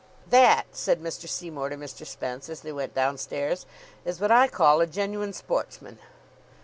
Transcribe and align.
"That," 0.31 0.63
said 0.71 0.99
Mr. 0.99 1.29
Seymour 1.29 1.69
to 1.69 1.75
Mr. 1.77 2.07
Spence, 2.07 2.49
as 2.49 2.61
they 2.61 2.71
went 2.71 2.95
downstairs, 2.95 3.67
"is 4.03 4.19
what 4.19 4.31
I 4.31 4.47
call 4.47 4.81
a 4.81 4.87
genuine 4.87 5.31
sportsman." 5.31 5.99